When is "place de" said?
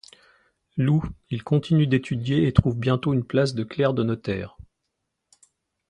3.23-3.63